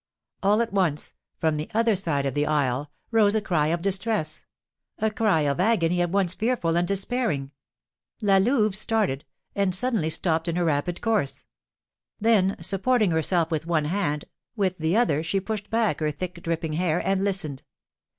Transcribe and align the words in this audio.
All 0.41 0.63
at 0.63 0.73
once, 0.73 1.13
from 1.37 1.57
the 1.57 1.69
other 1.75 1.95
side 1.95 2.25
of 2.25 2.33
the 2.33 2.47
isle, 2.47 2.89
rose 3.11 3.35
a 3.35 3.39
cry 3.39 3.67
of 3.67 3.83
distress, 3.83 4.45
a 4.97 5.11
cry 5.11 5.41
of 5.41 5.59
agony 5.59 6.01
at 6.01 6.09
once 6.09 6.33
fearful 6.33 6.75
and 6.75 6.87
despairing. 6.87 7.51
La 8.19 8.37
Louve 8.37 8.75
started, 8.75 9.25
and 9.53 9.75
suddenly 9.75 10.09
stopped 10.09 10.47
in 10.47 10.55
her 10.55 10.65
rapid 10.65 11.01
course; 11.01 11.45
then 12.19 12.55
supporting 12.61 13.11
herself 13.11 13.51
with 13.51 13.67
one 13.67 13.85
hand, 13.85 14.25
with 14.55 14.75
the 14.79 14.97
other 14.97 15.21
she 15.21 15.39
pushed 15.39 15.69
back 15.69 15.99
her 15.99 16.09
thick, 16.09 16.41
dripping 16.41 16.73
hair, 16.73 16.99
and 17.07 17.23
listened. 17.23 17.61